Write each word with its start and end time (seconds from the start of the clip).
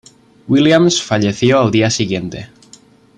Williams 0.47 0.99
falleció 1.03 1.59
al 1.61 1.69
día 1.69 1.91
siguiente. 1.91 2.49